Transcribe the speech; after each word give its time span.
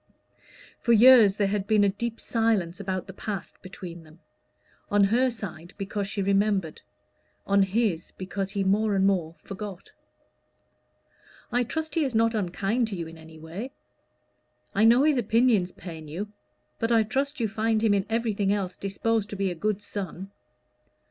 For 0.79 0.93
years 0.93 1.35
there 1.35 1.49
had 1.49 1.67
been 1.67 1.83
a 1.83 1.89
deep 1.89 2.19
silence 2.19 2.79
about 2.79 3.05
the 3.05 3.13
past 3.13 3.61
between 3.61 4.01
them; 4.01 4.19
on 4.89 5.03
her 5.03 5.29
side 5.29 5.75
because 5.77 6.07
she 6.07 6.23
remembered; 6.23 6.81
on 7.45 7.61
his, 7.61 8.11
because 8.11 8.49
he 8.49 8.63
more 8.63 8.95
and 8.95 9.05
more 9.05 9.35
forgot. 9.43 9.91
"I 11.51 11.63
trust 11.63 11.93
he 11.93 12.03
is 12.03 12.15
not 12.15 12.33
unkind 12.33 12.87
to 12.87 12.95
you 12.95 13.05
in 13.05 13.15
any 13.19 13.37
way. 13.37 13.73
I 14.73 14.85
know 14.85 15.03
his 15.03 15.17
opinions 15.19 15.71
pain 15.71 16.07
you; 16.07 16.29
but 16.79 16.91
I 16.91 17.03
trust 17.03 17.39
you 17.39 17.47
find 17.47 17.83
him 17.83 17.93
in 17.93 18.07
everything 18.09 18.51
else 18.51 18.77
disposed 18.77 19.29
to 19.29 19.35
be 19.35 19.51
a 19.51 19.53
good 19.53 19.83
son." 19.83 20.31